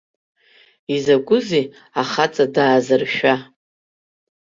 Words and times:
Изакәызеи 0.95 1.65
ахаҵа 2.01 2.45
даазыршәа? 2.53 3.35